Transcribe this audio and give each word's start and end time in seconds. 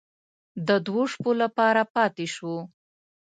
د 0.67 0.69
دوو 0.85 1.03
شپو 1.11 1.31
لپاره 1.41 1.81
پاتې 1.95 2.25
شوو. 2.33 2.59